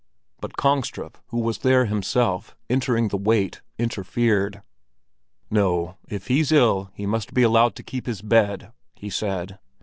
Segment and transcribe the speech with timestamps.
[0.39, 4.63] But Kongstrup, who was there himself, entering the weight, interfered.
[5.51, 9.59] "No, if he's ill he must be allowed to keep his bed," he said.